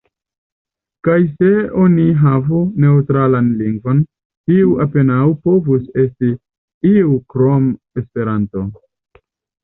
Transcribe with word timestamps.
Kaj 1.07 1.15
se 1.41 1.49
oni 1.81 2.05
havu 2.21 2.61
neŭtralan 2.85 3.51
lingvon, 3.59 3.99
tiu 4.51 4.71
apenaŭ 4.85 5.27
povus 5.49 5.83
esti 6.05 6.31
iu 6.93 7.13
krom 7.35 7.69
Esperanto! 8.03 8.65